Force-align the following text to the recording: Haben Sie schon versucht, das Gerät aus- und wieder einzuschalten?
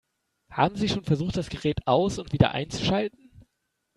Haben 0.51 0.77
Sie 0.77 0.89
schon 0.89 1.03
versucht, 1.03 1.37
das 1.37 1.51
Gerät 1.51 1.85
aus- 1.85 2.17
und 2.17 2.33
wieder 2.33 2.53
einzuschalten? 2.53 3.29